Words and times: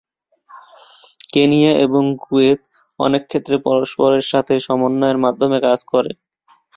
Kenya 1.33 1.73
এবং 1.85 2.03
Kuwait 2.21 2.61
অনেক 2.99 3.23
ক্ষেত্রে 3.27 3.55
পরস্পরের 3.67 4.23
সাথে 4.31 4.53
সমন্বয়ের 4.67 5.17
মাধ্যমে 5.25 5.57
কাজ 5.67 5.79
করে। 5.91 6.11